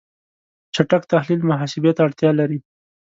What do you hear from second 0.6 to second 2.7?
چټک تحلیل محاسبه ته اړتیا لري.